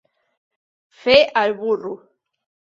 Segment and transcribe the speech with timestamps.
[1.01, 1.93] Fer el burro.